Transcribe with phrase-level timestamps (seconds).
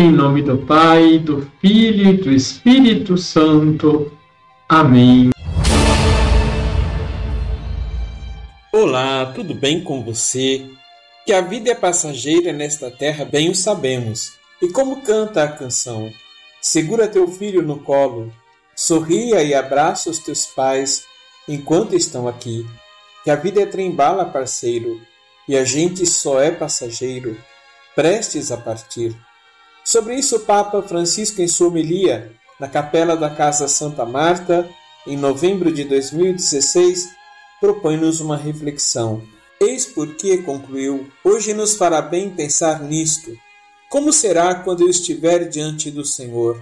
[0.00, 4.16] Em nome do Pai, do Filho e do Espírito Santo.
[4.68, 5.30] Amém.
[8.72, 10.64] Olá, tudo bem com você?
[11.26, 14.34] Que a vida é passageira nesta terra, bem o sabemos.
[14.62, 16.12] E como canta a canção?
[16.60, 18.32] Segura teu filho no colo,
[18.76, 21.06] sorria e abraça os teus pais
[21.48, 22.64] enquanto estão aqui.
[23.24, 25.00] Que a vida é trembala, parceiro,
[25.48, 27.36] e a gente só é passageiro,
[27.96, 29.12] prestes a partir.
[29.88, 34.68] Sobre isso, o Papa Francisco, em sua homilia, na capela da Casa Santa Marta,
[35.06, 37.08] em novembro de 2016,
[37.58, 39.22] propõe-nos uma reflexão.
[39.58, 43.34] Eis porque, concluiu, hoje nos fará bem pensar nisto.
[43.88, 46.60] Como será quando eu estiver diante do Senhor?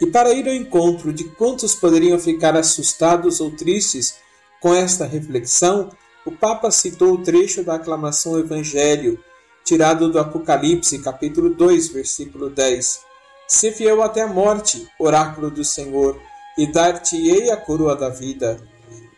[0.00, 4.14] E para ir ao encontro de quantos poderiam ficar assustados ou tristes
[4.62, 5.90] com esta reflexão,
[6.24, 9.22] o Papa citou o trecho da aclamação Evangelho
[9.64, 13.00] tirado do Apocalipse, capítulo 2, versículo 10.
[13.46, 16.20] Se fiel até a morte, oráculo do Senhor,
[16.56, 18.60] e dar-te-ei a coroa da vida.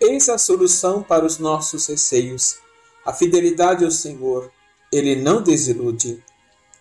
[0.01, 2.57] Eis a solução para os nossos receios.
[3.05, 4.51] A fidelidade ao Senhor,
[4.93, 6.23] ele não desilude.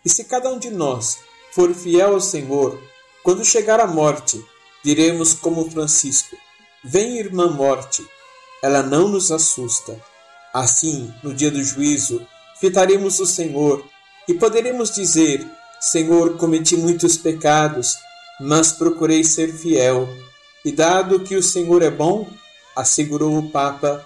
[0.05, 1.19] E se cada um de nós
[1.51, 2.79] for fiel ao Senhor,
[3.23, 4.43] quando chegar a morte,
[4.83, 6.35] diremos como Francisco:
[6.83, 8.05] Vem, irmã morte,
[8.61, 9.99] ela não nos assusta.
[10.53, 12.25] Assim, no dia do juízo,
[12.63, 13.85] fitaremos o Senhor
[14.25, 15.45] e poderemos dizer:
[15.81, 17.97] Senhor, cometi muitos pecados,
[18.39, 20.07] mas procurei ser fiel.
[20.63, 22.25] E dado que o Senhor é bom,
[22.73, 24.05] assegurou o Papa,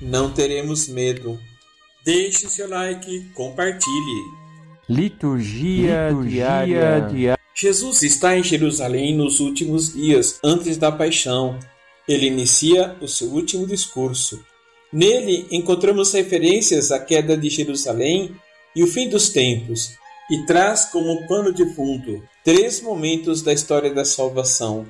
[0.00, 1.36] não teremos medo.
[2.04, 4.22] Deixe seu like, compartilhe.
[4.88, 7.38] Liturgia, Liturgia diária.
[7.52, 11.58] Jesus está em Jerusalém nos últimos dias, antes da paixão.
[12.06, 14.40] Ele inicia o seu último discurso.
[14.92, 18.34] Nele encontramos referências à queda de Jerusalém
[18.74, 19.96] e o fim dos tempos,
[20.30, 24.86] e traz como pano de fundo três momentos da história da salvação: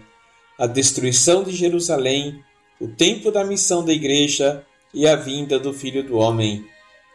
[0.59, 2.43] a destruição de Jerusalém,
[2.81, 6.65] o tempo da missão da igreja e a vinda do Filho do Homem.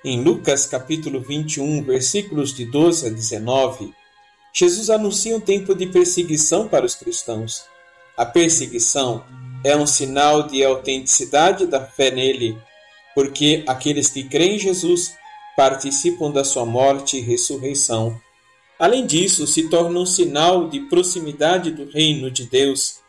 [0.03, 3.93] Em Lucas capítulo 21, versículos de 12 a 19,
[4.51, 7.63] Jesus anuncia um tempo de perseguição para os cristãos.
[8.17, 9.23] A perseguição
[9.63, 12.57] é um sinal de autenticidade da fé nele
[13.13, 15.15] porque aqueles que creem em Jesus
[15.55, 18.19] participam da sua morte e ressurreição.
[18.79, 22.99] Além disso, se torna um sinal de proximidade do reino de Deus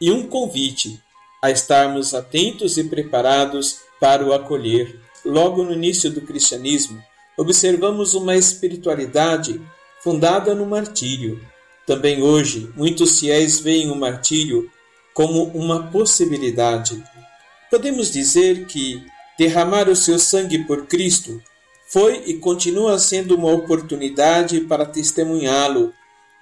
[0.00, 1.00] e um convite
[1.40, 5.00] a estarmos atentos e preparados para o acolher.
[5.24, 7.02] Logo no início do cristianismo,
[7.38, 9.60] observamos uma espiritualidade
[10.02, 11.40] fundada no martírio.
[11.86, 14.70] Também hoje, muitos fiéis veem o martírio
[15.14, 17.02] como uma possibilidade.
[17.70, 19.02] Podemos dizer que
[19.38, 21.42] derramar o seu sangue por Cristo
[21.88, 25.92] foi e continua sendo uma oportunidade para testemunhá-lo,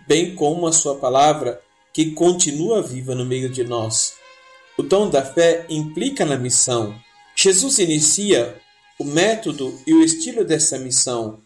[0.06, 1.60] bem como a sua palavra,
[1.92, 4.14] que continua viva no meio de nós.
[4.78, 6.94] O dom da fé implica na missão.
[7.36, 8.56] Jesus inicia
[8.98, 11.40] o método e o estilo dessa missão.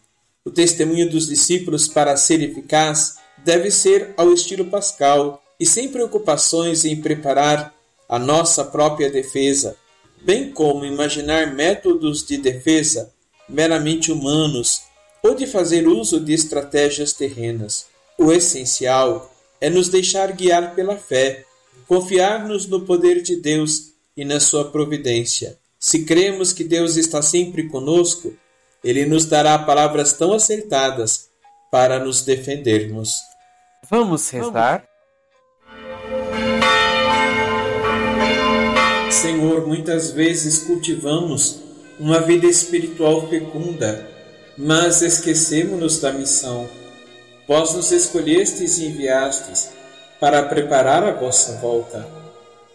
[0.45, 6.85] O testemunho dos discípulos, para ser eficaz, deve ser ao estilo pascal e sem preocupações
[6.85, 7.73] em preparar
[8.07, 9.75] a nossa própria defesa
[10.21, 13.13] bem como imaginar métodos de defesa
[13.47, 14.81] meramente humanos
[15.23, 17.87] ou de fazer uso de estratégias terrenas.
[18.17, 21.45] O essencial é nos deixar guiar pela fé,
[21.87, 25.57] confiar-nos no poder de Deus e na sua providência.
[25.79, 28.35] Se cremos que Deus está sempre conosco,
[28.83, 31.29] ele nos dará palavras tão acertadas
[31.71, 33.13] para nos defendermos.
[33.89, 34.87] Vamos rezar?
[39.11, 41.59] Senhor, muitas vezes cultivamos
[41.99, 44.07] uma vida espiritual fecunda,
[44.57, 46.67] mas esquecemos-nos da missão.
[47.47, 49.69] Vós nos escolhestes e enviastes
[50.19, 52.05] para preparar a vossa volta.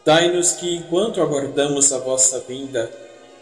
[0.04, 2.90] Dai-nos que, enquanto aguardamos a vossa vinda,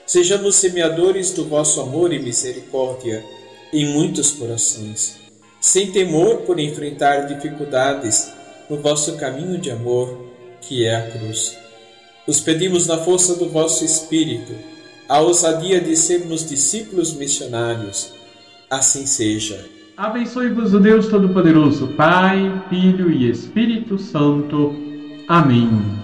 [0.05, 3.25] sejamos semeadores do vosso amor e misericórdia
[3.73, 5.17] em muitos corações,
[5.61, 8.33] sem temor por enfrentar dificuldades
[8.69, 10.27] no vosso caminho de amor,
[10.61, 11.70] que é a cruz.
[12.27, 14.53] Os pedimos na força do vosso Espírito,
[15.09, 18.13] a ousadia de sermos discípulos missionários.
[18.71, 19.69] Assim seja.
[19.97, 24.75] Abençoe-vos o Deus Todo-Poderoso, Pai, Filho e Espírito Santo.
[25.29, 26.00] Amém.